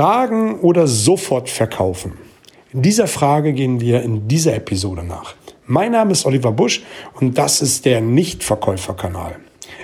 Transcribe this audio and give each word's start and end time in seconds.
Fragen 0.00 0.60
oder 0.60 0.86
sofort 0.86 1.50
verkaufen? 1.50 2.14
In 2.72 2.80
dieser 2.80 3.06
Frage 3.06 3.52
gehen 3.52 3.82
wir 3.82 4.00
in 4.00 4.28
dieser 4.28 4.54
Episode 4.54 5.04
nach. 5.04 5.34
Mein 5.66 5.92
Name 5.92 6.12
ist 6.12 6.24
Oliver 6.24 6.52
Busch 6.52 6.82
und 7.20 7.36
das 7.36 7.60
ist 7.60 7.84
der 7.84 8.00
Nichtverkäuferkanal. 8.00 9.36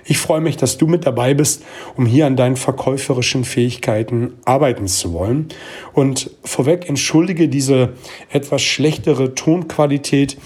Ich 0.07 0.17
freue 0.17 0.41
mich, 0.41 0.57
dass 0.57 0.79
du 0.79 0.87
mit 0.87 1.05
dabei 1.05 1.35
bist, 1.35 1.65
um 1.99 2.07
hier 2.07 2.25
an 2.25 2.35
deinen 2.35 2.57
verkäuferischen 2.57 3.45
Fähigkeiten 3.45 4.33
arbeiten 4.47 4.89
zu 4.89 5.13
wollen. 5.13 5.49
Und 5.93 6.31
vorweg 6.45 6.89
entschuldige 6.89 7.51
diese 7.51 7.91
etwas 8.31 8.63
schlechtere 8.63 9.35
Tonqualität. 9.35 10.39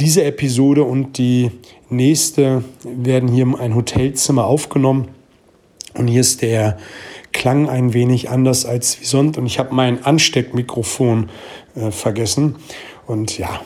Diese 0.00 0.24
Episode 0.24 0.84
und 0.84 1.18
die 1.18 1.50
nächste 1.90 2.64
werden 2.82 3.28
hier 3.28 3.44
in 3.44 3.56
ein 3.56 3.74
Hotelzimmer 3.74 4.46
aufgenommen. 4.46 5.08
Und 5.92 6.08
hier 6.08 6.22
ist 6.22 6.40
der 6.40 6.78
Klang 7.38 7.68
ein 7.68 7.94
wenig 7.94 8.30
anders 8.30 8.66
als 8.66 9.00
wie 9.00 9.04
sonst. 9.04 9.38
Und 9.38 9.46
ich 9.46 9.60
habe 9.60 9.72
mein 9.72 10.04
Ansteckmikrofon 10.04 11.30
äh, 11.76 11.92
vergessen. 11.92 12.56
Und 13.06 13.38
ja, 13.38 13.60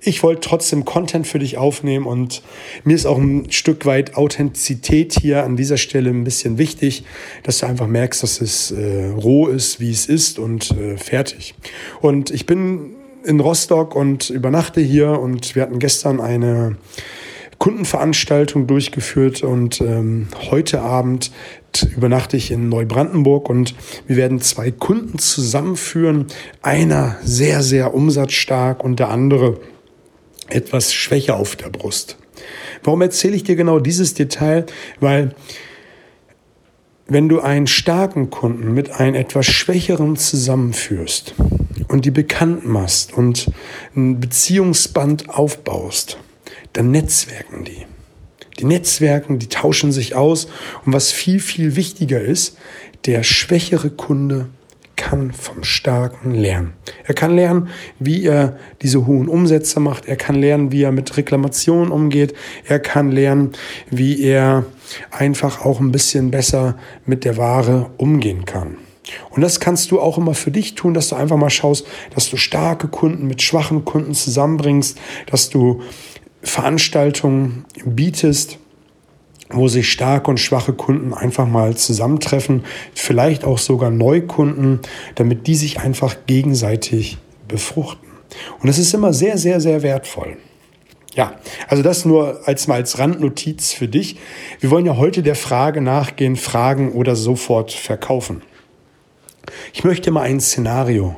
ich 0.00 0.24
wollte 0.24 0.40
trotzdem 0.40 0.84
Content 0.84 1.24
für 1.24 1.38
dich 1.38 1.56
aufnehmen 1.56 2.06
und 2.06 2.42
mir 2.82 2.96
ist 2.96 3.06
auch 3.06 3.16
ein 3.16 3.52
Stück 3.52 3.86
weit 3.86 4.16
Authentizität 4.16 5.14
hier 5.14 5.44
an 5.44 5.56
dieser 5.56 5.76
Stelle 5.76 6.10
ein 6.10 6.24
bisschen 6.24 6.58
wichtig, 6.58 7.04
dass 7.44 7.60
du 7.60 7.66
einfach 7.66 7.86
merkst, 7.86 8.24
dass 8.24 8.40
es 8.40 8.72
äh, 8.72 9.12
roh 9.16 9.46
ist, 9.46 9.78
wie 9.78 9.92
es 9.92 10.06
ist 10.06 10.40
und 10.40 10.72
äh, 10.72 10.96
fertig. 10.96 11.54
Und 12.00 12.32
ich 12.32 12.46
bin 12.46 12.96
in 13.24 13.38
Rostock 13.38 13.94
und 13.94 14.28
übernachte 14.28 14.80
hier 14.80 15.20
und 15.20 15.54
wir 15.54 15.62
hatten 15.62 15.78
gestern 15.78 16.20
eine 16.20 16.76
Kundenveranstaltung 17.64 18.66
durchgeführt 18.66 19.42
und 19.42 19.80
ähm, 19.80 20.28
heute 20.50 20.82
Abend 20.82 21.30
übernachte 21.96 22.36
ich 22.36 22.50
in 22.50 22.68
Neubrandenburg 22.68 23.48
und 23.48 23.74
wir 24.06 24.16
werden 24.16 24.42
zwei 24.42 24.70
Kunden 24.70 25.18
zusammenführen. 25.18 26.26
Einer 26.60 27.16
sehr, 27.24 27.62
sehr 27.62 27.94
umsatzstark 27.94 28.84
und 28.84 28.98
der 29.00 29.08
andere 29.08 29.62
etwas 30.50 30.92
schwächer 30.92 31.36
auf 31.36 31.56
der 31.56 31.70
Brust. 31.70 32.18
Warum 32.82 33.00
erzähle 33.00 33.34
ich 33.34 33.44
dir 33.44 33.56
genau 33.56 33.78
dieses 33.78 34.12
Detail? 34.12 34.66
Weil 35.00 35.34
wenn 37.06 37.30
du 37.30 37.40
einen 37.40 37.66
starken 37.66 38.28
Kunden 38.28 38.74
mit 38.74 38.90
einem 38.90 39.14
etwas 39.14 39.46
schwächeren 39.46 40.16
zusammenführst 40.16 41.34
und 41.88 42.04
die 42.04 42.10
bekannt 42.10 42.66
machst 42.66 43.14
und 43.14 43.50
ein 43.96 44.20
Beziehungsband 44.20 45.30
aufbaust, 45.30 46.18
dann 46.74 46.90
netzwerken 46.90 47.64
die. 47.64 47.86
Die 48.58 48.64
Netzwerken, 48.64 49.38
die 49.38 49.48
tauschen 49.48 49.90
sich 49.90 50.14
aus. 50.14 50.46
Und 50.84 50.92
was 50.92 51.10
viel, 51.10 51.40
viel 51.40 51.74
wichtiger 51.74 52.20
ist, 52.20 52.56
der 53.06 53.22
schwächere 53.22 53.90
Kunde 53.90 54.48
kann 54.96 55.32
vom 55.32 55.64
Starken 55.64 56.34
lernen. 56.34 56.72
Er 57.04 57.14
kann 57.14 57.34
lernen, 57.34 57.68
wie 57.98 58.24
er 58.24 58.56
diese 58.82 59.06
hohen 59.06 59.28
Umsätze 59.28 59.80
macht. 59.80 60.06
Er 60.06 60.16
kann 60.16 60.36
lernen, 60.36 60.70
wie 60.70 60.82
er 60.82 60.92
mit 60.92 61.16
Reklamationen 61.16 61.90
umgeht. 61.90 62.34
Er 62.64 62.78
kann 62.78 63.10
lernen, 63.10 63.52
wie 63.90 64.22
er 64.22 64.64
einfach 65.10 65.64
auch 65.64 65.80
ein 65.80 65.90
bisschen 65.90 66.30
besser 66.30 66.78
mit 67.06 67.24
der 67.24 67.36
Ware 67.36 67.90
umgehen 67.96 68.44
kann. 68.44 68.76
Und 69.30 69.42
das 69.42 69.60
kannst 69.60 69.90
du 69.90 70.00
auch 70.00 70.16
immer 70.16 70.34
für 70.34 70.50
dich 70.50 70.76
tun, 70.76 70.94
dass 70.94 71.08
du 71.08 71.16
einfach 71.16 71.36
mal 71.36 71.50
schaust, 71.50 71.86
dass 72.14 72.30
du 72.30 72.36
starke 72.36 72.88
Kunden 72.88 73.26
mit 73.26 73.42
schwachen 73.42 73.84
Kunden 73.84 74.14
zusammenbringst, 74.14 74.98
dass 75.26 75.50
du 75.50 75.82
Veranstaltungen 76.44 77.64
bietest, 77.84 78.58
wo 79.50 79.68
sich 79.68 79.90
starke 79.90 80.30
und 80.30 80.38
schwache 80.38 80.72
Kunden 80.72 81.12
einfach 81.12 81.46
mal 81.46 81.76
zusammentreffen, 81.76 82.64
vielleicht 82.94 83.44
auch 83.44 83.58
sogar 83.58 83.90
Neukunden, 83.90 84.80
damit 85.16 85.46
die 85.46 85.54
sich 85.54 85.80
einfach 85.80 86.16
gegenseitig 86.26 87.18
befruchten. 87.48 88.08
Und 88.60 88.68
das 88.68 88.78
ist 88.78 88.94
immer 88.94 89.12
sehr, 89.12 89.38
sehr, 89.38 89.60
sehr 89.60 89.82
wertvoll. 89.82 90.36
Ja, 91.14 91.34
also 91.68 91.82
das 91.82 92.04
nur 92.04 92.40
als 92.46 92.66
mal 92.66 92.74
als 92.74 92.98
Randnotiz 92.98 93.72
für 93.72 93.86
dich. 93.86 94.16
Wir 94.58 94.70
wollen 94.70 94.86
ja 94.86 94.96
heute 94.96 95.22
der 95.22 95.36
Frage 95.36 95.80
nachgehen, 95.80 96.34
fragen 96.34 96.92
oder 96.92 97.14
sofort 97.14 97.70
verkaufen. 97.72 98.42
Ich 99.72 99.84
möchte 99.84 100.10
mal 100.10 100.22
ein 100.22 100.40
Szenario 100.40 101.14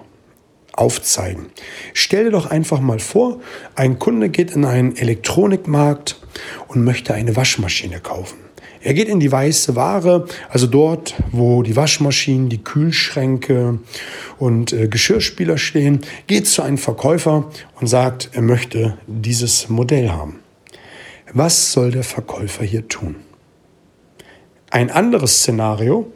aufzeigen. 0.76 1.46
Stell 1.94 2.24
dir 2.24 2.30
doch 2.30 2.46
einfach 2.46 2.80
mal 2.80 2.98
vor, 2.98 3.40
ein 3.74 3.98
Kunde 3.98 4.28
geht 4.28 4.50
in 4.50 4.64
einen 4.64 4.96
Elektronikmarkt 4.96 6.20
und 6.68 6.84
möchte 6.84 7.14
eine 7.14 7.34
Waschmaschine 7.34 8.00
kaufen. 8.00 8.38
Er 8.86 8.94
geht 8.94 9.08
in 9.08 9.18
die 9.18 9.32
weiße 9.32 9.74
Ware, 9.74 10.26
also 10.48 10.68
dort, 10.68 11.14
wo 11.32 11.64
die 11.64 11.74
Waschmaschinen, 11.74 12.48
die 12.48 12.62
Kühlschränke 12.62 13.80
und 14.38 14.72
äh, 14.72 14.86
Geschirrspüler 14.86 15.58
stehen, 15.58 16.02
geht 16.28 16.46
zu 16.46 16.62
einem 16.62 16.78
Verkäufer 16.78 17.50
und 17.80 17.88
sagt, 17.88 18.30
er 18.34 18.42
möchte 18.42 18.96
dieses 19.08 19.68
Modell 19.68 20.10
haben. 20.10 20.38
Was 21.32 21.72
soll 21.72 21.90
der 21.90 22.04
Verkäufer 22.04 22.62
hier 22.64 22.86
tun? 22.86 23.16
Ein 24.70 24.90
anderes 24.90 25.38
Szenario, 25.38 26.12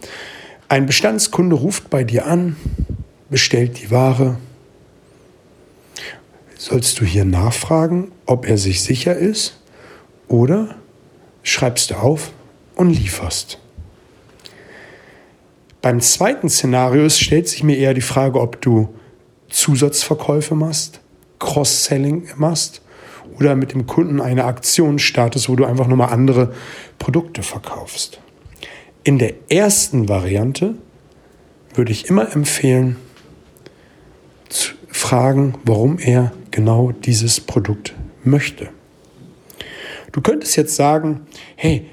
ein 0.69 0.87
Bestandskunde 0.87 1.57
ruft 1.57 1.91
bei 1.91 2.05
dir 2.05 2.27
an, 2.27 2.55
bestellt 3.31 3.81
die 3.83 3.91
Ware, 3.91 4.37
sollst 6.61 7.01
du 7.01 7.07
hier 7.07 7.25
nachfragen, 7.25 8.13
ob 8.27 8.47
er 8.47 8.59
sich 8.59 8.83
sicher 8.83 9.17
ist 9.17 9.59
oder 10.29 10.75
schreibst 11.43 11.91
du 11.91 11.95
auf 11.95 12.33
und 12.75 12.91
lieferst. 12.91 13.59
Beim 15.81 16.03
zweiten 16.03 16.51
Szenario 16.51 17.09
stellt 17.09 17.49
sich 17.49 17.63
mir 17.63 17.79
eher 17.79 17.95
die 17.95 18.03
Frage, 18.03 18.39
ob 18.39 18.61
du 18.61 18.95
Zusatzverkäufe 19.49 20.55
machst, 20.55 21.01
Cross-Selling 21.39 22.29
machst 22.37 22.83
oder 23.39 23.57
mit 23.57 23.73
dem 23.73 23.87
Kunden 23.87 24.21
eine 24.21 24.45
Aktion 24.45 24.99
startest, 24.99 25.49
wo 25.49 25.57
du 25.57 25.65
einfach 25.65 25.87
nochmal 25.87 26.13
andere 26.13 26.53
Produkte 26.99 27.43
verkaufst. 27.43 28.21
In 29.03 29.19
der 29.19 29.33
ersten 29.49 30.11
Variante 30.11 30.75
würde 31.73 31.93
ich 31.93 32.11
immer 32.11 32.35
empfehlen, 32.37 32.97
zu 34.51 34.75
fragen, 34.89 35.55
warum 35.65 35.99
er 35.99 36.33
genau 36.51 36.93
dieses 36.93 37.41
Produkt 37.41 37.95
möchte. 38.25 38.69
Du 40.13 40.21
könntest 40.21 40.57
jetzt 40.57 40.77
sagen, 40.77 41.27
hey, 41.57 41.87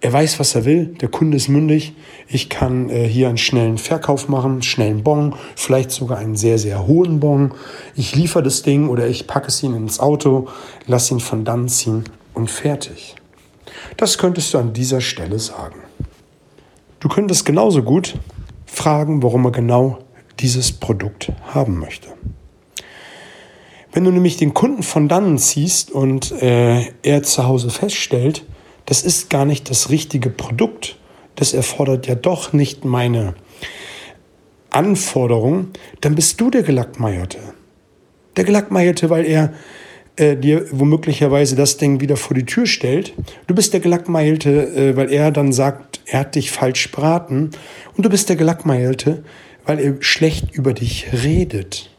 er 0.00 0.12
weiß, 0.12 0.38
was 0.38 0.54
er 0.54 0.64
will, 0.64 0.86
der 0.86 1.08
Kunde 1.08 1.36
ist 1.36 1.48
mündig, 1.48 1.94
ich 2.28 2.48
kann 2.48 2.88
äh, 2.88 3.08
hier 3.08 3.28
einen 3.28 3.38
schnellen 3.38 3.78
Verkauf 3.78 4.28
machen, 4.28 4.62
schnellen 4.62 5.02
Bon, 5.02 5.34
vielleicht 5.56 5.90
sogar 5.90 6.18
einen 6.18 6.36
sehr, 6.36 6.58
sehr 6.58 6.86
hohen 6.86 7.18
Bon. 7.18 7.52
Ich 7.96 8.14
liefere 8.14 8.44
das 8.44 8.62
Ding 8.62 8.88
oder 8.88 9.08
ich 9.08 9.26
packe 9.26 9.48
es 9.48 9.62
ihn 9.62 9.74
ins 9.74 9.98
Auto, 9.98 10.48
lasse 10.86 11.14
ihn 11.14 11.20
von 11.20 11.44
dann 11.44 11.68
ziehen 11.68 12.04
und 12.34 12.50
fertig. 12.50 13.16
Das 13.96 14.18
könntest 14.18 14.54
du 14.54 14.58
an 14.58 14.72
dieser 14.72 15.00
Stelle 15.00 15.38
sagen. 15.40 15.80
Du 17.00 17.08
könntest 17.08 17.44
genauso 17.44 17.82
gut 17.82 18.14
fragen, 18.66 19.22
warum 19.22 19.46
er 19.46 19.52
genau 19.52 19.98
dieses 20.38 20.70
Produkt 20.70 21.32
haben 21.52 21.78
möchte. 21.78 22.08
Wenn 23.98 24.04
du 24.04 24.12
nämlich 24.12 24.36
den 24.36 24.54
Kunden 24.54 24.84
von 24.84 25.08
dannen 25.08 25.38
ziehst 25.38 25.90
und 25.90 26.30
äh, 26.40 26.84
er 27.02 27.24
zu 27.24 27.48
Hause 27.48 27.68
feststellt, 27.68 28.44
das 28.86 29.02
ist 29.02 29.28
gar 29.28 29.44
nicht 29.44 29.68
das 29.70 29.90
richtige 29.90 30.30
Produkt, 30.30 31.00
das 31.34 31.52
erfordert 31.52 32.06
ja 32.06 32.14
doch 32.14 32.52
nicht 32.52 32.84
meine 32.84 33.34
Anforderung, 34.70 35.70
dann 36.00 36.14
bist 36.14 36.40
du 36.40 36.48
der 36.48 36.62
Gelackmeierte. 36.62 37.38
Der 38.36 38.44
Gelackmeierte, 38.44 39.10
weil 39.10 39.26
er 39.26 39.52
äh, 40.14 40.36
dir 40.36 40.66
womöglicherweise 40.70 41.56
das 41.56 41.76
Ding 41.76 42.00
wieder 42.00 42.16
vor 42.16 42.36
die 42.36 42.46
Tür 42.46 42.66
stellt. 42.66 43.14
Du 43.48 43.54
bist 43.56 43.72
der 43.72 43.80
Gelackmeilte, 43.80 44.68
äh, 44.76 44.96
weil 44.96 45.12
er 45.12 45.32
dann 45.32 45.52
sagt, 45.52 46.02
er 46.06 46.20
hat 46.20 46.36
dich 46.36 46.52
falsch 46.52 46.92
beraten. 46.92 47.50
Und 47.96 48.06
du 48.06 48.10
bist 48.10 48.28
der 48.28 48.36
Gelackmeilte, 48.36 49.24
weil 49.66 49.80
er 49.80 49.96
schlecht 49.98 50.54
über 50.54 50.72
dich 50.72 51.08
redet. 51.24 51.90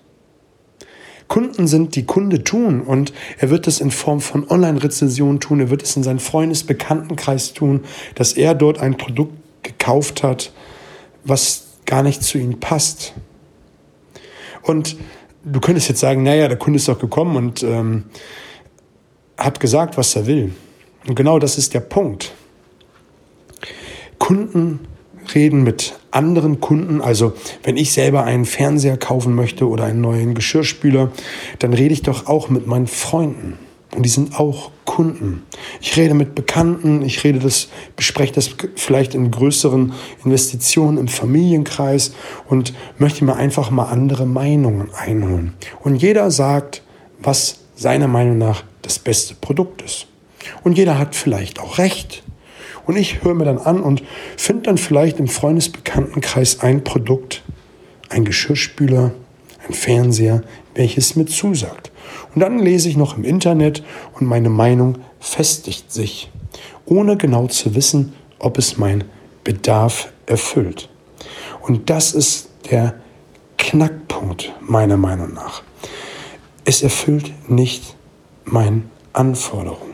Kunden 1.30 1.68
sind, 1.68 1.96
die 1.96 2.06
Kunde 2.06 2.44
tun. 2.44 2.82
Und 2.82 3.14
er 3.38 3.50
wird 3.50 3.68
es 3.68 3.80
in 3.80 3.92
Form 3.92 4.20
von 4.20 4.50
Online-Rezensionen 4.50 5.40
tun. 5.40 5.62
Er 5.62 5.70
wird 5.70 5.84
es 5.84 5.96
in 5.96 6.04
seinem 6.04 6.20
Freundesbekanntenkreis 6.20 7.54
tun, 7.54 7.86
dass 8.16 8.34
er 8.34 8.54
dort 8.56 8.80
ein 8.80 8.98
Produkt 8.98 9.34
gekauft 9.64 10.24
hat, 10.24 10.52
was 11.24 11.68
gar 11.86 12.04
nicht 12.04 12.24
zu 12.24 12.38
ihm 12.38 12.60
passt. 12.60 13.14
Und 14.64 14.98
du 15.46 15.60
könntest 15.62 15.88
jetzt 15.88 16.02
sagen, 16.02 16.24
naja, 16.24 16.48
der 16.48 16.58
Kunde 16.58 16.78
ist 16.78 16.88
doch 16.88 17.00
gekommen 17.00 17.38
und 17.38 17.64
ähm, 17.64 18.06
hat 19.38 19.60
gesagt, 19.60 19.98
was 19.98 20.16
er 20.16 20.28
will. 20.28 20.54
Und 21.08 21.16
genau 21.16 21.40
das 21.40 21.58
ist 21.58 21.74
der 21.74 21.80
Punkt. 21.80 22.34
Kunden 24.18 24.89
reden 25.36 25.64
mit 25.64 26.00
anderen 26.12 26.60
Kunden. 26.60 27.02
Also 27.02 27.34
wenn 27.64 27.78
ich 27.78 27.94
selber 27.94 28.24
einen 28.24 28.46
Fernseher 28.46 28.98
kaufen 28.98 29.36
möchte 29.36 29.68
oder 29.68 29.86
einen 29.86 30.02
neuen 30.02 30.34
Geschirrspüler, 30.34 31.12
dann 31.60 31.74
rede 31.74 31.94
ich 31.94 32.02
doch 32.02 32.28
auch 32.28 32.50
mit 32.50 32.68
meinen 32.68 32.88
Freunden. 32.88 33.58
Und 33.96 34.04
die 34.04 34.10
sind 34.10 34.40
auch 34.40 34.70
Kunden. 34.86 35.44
Ich 35.82 35.98
rede 35.98 36.14
mit 36.14 36.36
Bekannten, 36.36 37.02
ich 37.02 37.24
rede 37.24 37.40
das, 37.40 37.70
bespreche 37.96 38.34
das 38.34 38.52
vielleicht 38.76 39.16
in 39.16 39.32
größeren 39.32 39.94
Investitionen 40.24 40.98
im 40.98 41.08
Familienkreis 41.08 42.14
und 42.48 42.74
möchte 43.00 43.26
mir 43.26 43.36
einfach 43.36 43.72
mal 43.72 43.86
andere 43.86 44.28
Meinungen 44.28 44.90
einholen. 44.94 45.54
Und 45.82 45.96
jeder 45.96 46.30
sagt, 46.30 46.84
was 47.22 47.62
seiner 47.76 48.08
Meinung 48.08 48.38
nach 48.38 48.64
das 48.82 49.00
beste 49.00 49.34
Produkt 49.36 49.82
ist. 49.82 50.08
Und 50.64 50.78
jeder 50.78 50.98
hat 51.00 51.16
vielleicht 51.16 51.60
auch 51.60 51.78
recht. 51.78 52.24
Und 52.90 52.96
ich 52.96 53.24
höre 53.24 53.36
mir 53.36 53.46
dann 53.46 53.60
an 53.60 53.84
und 53.84 54.02
finde 54.36 54.64
dann 54.64 54.80
vielleicht 54.80 55.20
im 55.20 55.28
Freundesbekanntenkreis 55.28 56.62
ein 56.62 56.84
Produkt, 56.84 57.44
ein 58.10 58.26
Geschirrspüler, 58.26 59.12
ein 59.68 59.74
Fernseher, 59.76 60.42
welches 60.74 61.16
mir 61.16 61.28
zusagt. 61.28 61.92
Und 62.34 62.42
dann 62.42 62.58
lese 62.58 62.90
ich 62.90 62.98
noch 62.98 63.16
im 63.16 63.26
Internet 63.26 63.84
und 64.16 64.26
meine 64.26 64.50
Meinung 64.50 64.98
festigt 65.20 65.92
sich, 65.92 66.32
ohne 66.86 67.16
genau 67.16 67.46
zu 67.46 67.76
wissen, 67.76 68.14
ob 68.40 68.58
es 68.58 68.80
mein 68.80 69.04
Bedarf 69.44 70.12
erfüllt. 70.26 70.90
Und 71.62 71.92
das 71.92 72.14
ist 72.14 72.50
der 72.72 72.96
Knackpunkt 73.60 74.52
meiner 74.62 74.98
Meinung 74.98 75.36
nach. 75.36 75.62
Es 76.66 76.82
erfüllt 76.82 77.34
nicht 77.48 77.96
meine 78.46 78.82
Anforderungen. 79.14 79.89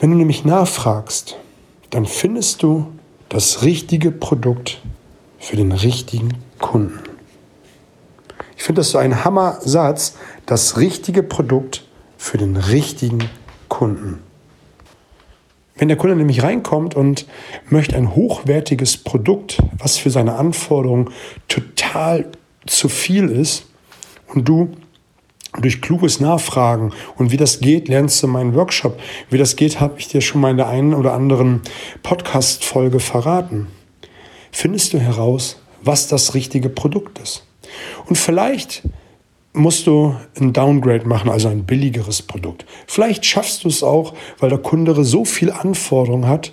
Wenn 0.00 0.10
du 0.10 0.16
nämlich 0.16 0.44
nachfragst, 0.44 1.36
dann 1.90 2.06
findest 2.06 2.62
du 2.62 2.92
das 3.28 3.62
richtige 3.62 4.12
Produkt 4.12 4.80
für 5.38 5.56
den 5.56 5.72
richtigen 5.72 6.34
Kunden. 6.58 7.00
Ich 8.56 8.62
finde 8.62 8.80
das 8.80 8.90
so 8.90 8.98
ein 8.98 9.24
Hammer-Satz, 9.24 10.16
das 10.46 10.76
richtige 10.76 11.22
Produkt 11.22 11.84
für 12.16 12.38
den 12.38 12.56
richtigen 12.56 13.28
Kunden. 13.68 14.22
Wenn 15.76 15.88
der 15.88 15.96
Kunde 15.96 16.16
nämlich 16.16 16.42
reinkommt 16.42 16.94
und 16.94 17.26
möchte 17.68 17.96
ein 17.96 18.14
hochwertiges 18.14 18.98
Produkt, 18.98 19.58
was 19.78 19.96
für 19.96 20.10
seine 20.10 20.34
Anforderungen 20.34 21.10
total 21.48 22.26
zu 22.66 22.88
viel 22.88 23.28
ist, 23.28 23.64
und 24.28 24.48
du 24.48 24.72
durch 25.60 25.80
kluges 25.80 26.20
Nachfragen 26.20 26.92
und 27.16 27.32
wie 27.32 27.36
das 27.36 27.60
geht, 27.60 27.88
lernst 27.88 28.22
du 28.22 28.26
meinen 28.26 28.54
Workshop. 28.54 28.98
Wie 29.30 29.38
das 29.38 29.56
geht, 29.56 29.80
habe 29.80 29.98
ich 29.98 30.08
dir 30.08 30.20
schon 30.20 30.40
mal 30.40 30.50
in 30.50 30.56
der 30.56 30.68
einen 30.68 30.94
oder 30.94 31.14
anderen 31.14 31.62
Podcast-Folge 32.02 33.00
verraten. 33.00 33.68
Findest 34.52 34.92
du 34.92 34.98
heraus, 34.98 35.60
was 35.82 36.08
das 36.08 36.34
richtige 36.34 36.68
Produkt 36.68 37.18
ist. 37.18 37.44
Und 38.06 38.16
vielleicht 38.16 38.82
musst 39.52 39.86
du 39.86 40.14
ein 40.38 40.52
Downgrade 40.52 41.06
machen, 41.06 41.30
also 41.30 41.48
ein 41.48 41.64
billigeres 41.64 42.22
Produkt. 42.22 42.64
Vielleicht 42.86 43.24
schaffst 43.26 43.64
du 43.64 43.68
es 43.68 43.82
auch, 43.82 44.14
weil 44.38 44.50
der 44.50 44.58
Kunde 44.58 45.02
so 45.04 45.24
viel 45.24 45.50
Anforderung 45.50 46.26
hat, 46.26 46.52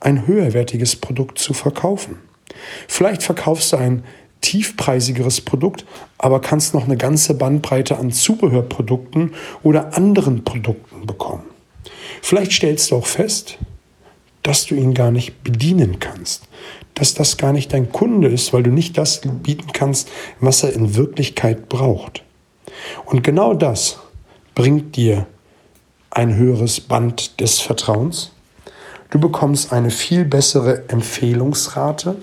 ein 0.00 0.26
höherwertiges 0.26 0.96
Produkt 0.96 1.38
zu 1.38 1.54
verkaufen. 1.54 2.18
Vielleicht 2.88 3.22
verkaufst 3.22 3.72
du 3.72 3.76
ein 3.76 4.04
tiefpreisigeres 4.44 5.40
Produkt, 5.40 5.86
aber 6.18 6.40
kannst 6.40 6.74
noch 6.74 6.84
eine 6.84 6.98
ganze 6.98 7.34
Bandbreite 7.34 7.96
an 7.96 8.12
Zubehörprodukten 8.12 9.32
oder 9.62 9.96
anderen 9.96 10.44
Produkten 10.44 11.06
bekommen. 11.06 11.44
Vielleicht 12.20 12.52
stellst 12.52 12.90
du 12.90 12.96
auch 12.96 13.06
fest, 13.06 13.56
dass 14.42 14.66
du 14.66 14.74
ihn 14.74 14.92
gar 14.92 15.10
nicht 15.10 15.42
bedienen 15.42 15.98
kannst, 15.98 16.46
dass 16.92 17.14
das 17.14 17.38
gar 17.38 17.54
nicht 17.54 17.72
dein 17.72 17.90
Kunde 17.90 18.28
ist, 18.28 18.52
weil 18.52 18.62
du 18.62 18.70
nicht 18.70 18.98
das 18.98 19.22
bieten 19.42 19.72
kannst, 19.72 20.10
was 20.40 20.62
er 20.62 20.74
in 20.74 20.94
Wirklichkeit 20.94 21.70
braucht. 21.70 22.22
Und 23.06 23.24
genau 23.24 23.54
das 23.54 23.98
bringt 24.54 24.96
dir 24.96 25.26
ein 26.10 26.36
höheres 26.36 26.80
Band 26.80 27.40
des 27.40 27.60
Vertrauens. 27.60 28.32
Du 29.08 29.18
bekommst 29.18 29.72
eine 29.72 29.90
viel 29.90 30.26
bessere 30.26 30.88
Empfehlungsrate, 30.88 32.16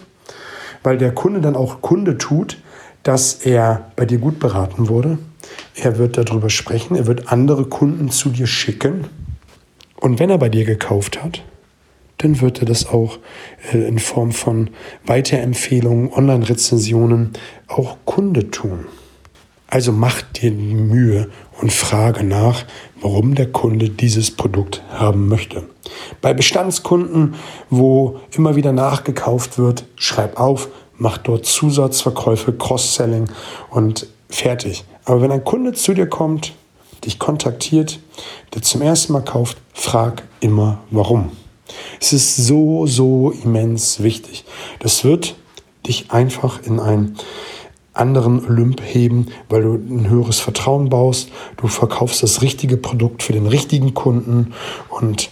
weil 0.83 0.97
der 0.97 1.13
Kunde 1.13 1.41
dann 1.41 1.55
auch 1.55 1.81
Kunde 1.81 2.17
tut, 2.17 2.57
dass 3.03 3.45
er 3.45 3.91
bei 3.95 4.05
dir 4.05 4.19
gut 4.19 4.39
beraten 4.39 4.89
wurde. 4.89 5.17
Er 5.75 5.97
wird 5.97 6.17
darüber 6.17 6.49
sprechen, 6.49 6.95
er 6.95 7.07
wird 7.07 7.31
andere 7.31 7.65
Kunden 7.65 8.09
zu 8.09 8.29
dir 8.29 8.47
schicken. 8.47 9.05
Und 9.99 10.19
wenn 10.19 10.29
er 10.29 10.37
bei 10.37 10.49
dir 10.49 10.65
gekauft 10.65 11.23
hat, 11.23 11.43
dann 12.17 12.41
wird 12.41 12.59
er 12.59 12.65
das 12.65 12.87
auch 12.87 13.17
äh, 13.73 13.79
in 13.87 13.99
Form 13.99 14.31
von 14.31 14.69
Weiterempfehlungen, 15.05 16.11
Online-Rezensionen 16.13 17.31
auch 17.67 17.97
Kunde 18.05 18.51
tun. 18.51 18.85
Also 19.67 19.91
mach 19.91 20.21
dir 20.21 20.51
Mühe 20.51 21.29
und 21.61 21.71
frage 21.71 22.23
nach, 22.23 22.65
warum 23.01 23.35
der 23.35 23.51
Kunde 23.51 23.89
dieses 23.89 24.31
Produkt 24.31 24.81
haben 24.91 25.27
möchte. 25.27 25.63
Bei 26.21 26.33
Bestandskunden, 26.33 27.35
wo 27.69 28.19
immer 28.31 28.55
wieder 28.55 28.71
nachgekauft 28.71 29.57
wird, 29.57 29.85
schreib 29.95 30.39
auf, 30.39 30.69
mach 30.97 31.17
dort 31.17 31.45
Zusatzverkäufe, 31.45 32.53
Cross-Selling 32.53 33.29
und 33.69 34.07
fertig. 34.29 34.83
Aber 35.05 35.21
wenn 35.21 35.31
ein 35.31 35.43
Kunde 35.43 35.73
zu 35.73 35.93
dir 35.93 36.07
kommt, 36.07 36.53
dich 37.05 37.19
kontaktiert, 37.19 37.99
der 38.53 38.61
zum 38.61 38.81
ersten 38.81 39.13
Mal 39.13 39.23
kauft, 39.23 39.57
frag 39.73 40.23
immer 40.39 40.79
warum. 40.91 41.31
Es 41.99 42.13
ist 42.13 42.35
so, 42.35 42.85
so 42.85 43.31
immens 43.43 44.03
wichtig. 44.03 44.45
Das 44.79 45.03
wird 45.03 45.35
dich 45.87 46.11
einfach 46.11 46.61
in 46.63 46.79
einen 46.79 47.17
anderen 47.93 48.45
Olymp 48.45 48.81
heben, 48.81 49.27
weil 49.49 49.63
du 49.63 49.73
ein 49.73 50.09
höheres 50.09 50.39
Vertrauen 50.39 50.89
baust. 50.89 51.29
Du 51.57 51.67
verkaufst 51.67 52.23
das 52.23 52.41
richtige 52.41 52.77
Produkt 52.77 53.23
für 53.23 53.33
den 53.33 53.47
richtigen 53.47 53.93
Kunden 53.93 54.53
und 54.89 55.29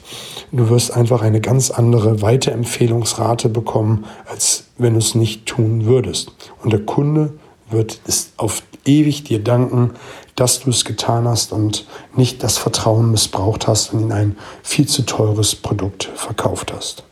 du 0.51 0.69
wirst 0.69 0.91
einfach 0.95 1.21
eine 1.21 1.41
ganz 1.41 1.71
andere 1.71 2.21
Weiterempfehlungsrate 2.21 3.49
bekommen, 3.49 4.05
als 4.25 4.65
wenn 4.77 4.93
du 4.93 4.99
es 4.99 5.15
nicht 5.15 5.45
tun 5.45 5.85
würdest. 5.85 6.31
Und 6.63 6.73
der 6.73 6.81
Kunde 6.81 7.33
wird 7.69 8.01
es 8.07 8.31
auf 8.37 8.63
ewig 8.85 9.23
dir 9.23 9.43
danken, 9.43 9.91
dass 10.35 10.61
du 10.61 10.69
es 10.69 10.85
getan 10.85 11.27
hast 11.27 11.51
und 11.51 11.85
nicht 12.15 12.43
das 12.43 12.57
Vertrauen 12.57 13.11
missbraucht 13.11 13.67
hast 13.67 13.93
und 13.93 14.01
ihn 14.01 14.11
ein 14.11 14.37
viel 14.63 14.87
zu 14.87 15.03
teures 15.03 15.55
Produkt 15.55 16.09
verkauft 16.15 16.73
hast. 16.73 17.03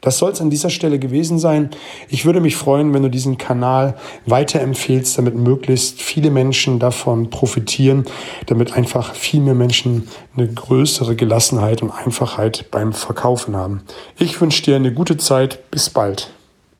Das 0.00 0.18
soll 0.18 0.32
es 0.32 0.40
an 0.40 0.50
dieser 0.50 0.70
Stelle 0.70 0.98
gewesen 0.98 1.38
sein. 1.38 1.70
Ich 2.08 2.24
würde 2.24 2.40
mich 2.40 2.56
freuen, 2.56 2.94
wenn 2.94 3.02
du 3.02 3.10
diesen 3.10 3.38
Kanal 3.38 3.96
weiterempfehlst, 4.26 5.18
damit 5.18 5.34
möglichst 5.34 6.00
viele 6.00 6.30
Menschen 6.30 6.78
davon 6.78 7.30
profitieren, 7.30 8.04
damit 8.46 8.72
einfach 8.74 9.14
viel 9.14 9.40
mehr 9.40 9.54
Menschen 9.54 10.08
eine 10.36 10.48
größere 10.48 11.16
Gelassenheit 11.16 11.82
und 11.82 11.90
Einfachheit 11.90 12.66
beim 12.70 12.92
Verkaufen 12.92 13.56
haben. 13.56 13.82
Ich 14.18 14.40
wünsche 14.40 14.62
dir 14.62 14.76
eine 14.76 14.92
gute 14.92 15.16
Zeit. 15.16 15.70
Bis 15.70 15.90
bald. 15.90 16.30